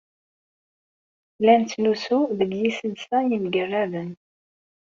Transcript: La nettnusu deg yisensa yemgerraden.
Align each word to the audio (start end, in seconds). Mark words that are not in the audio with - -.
La 1.43 1.53
nettnusu 1.59 2.19
deg 2.39 2.51
yisensa 2.59 3.17
yemgerraden. 3.29 4.09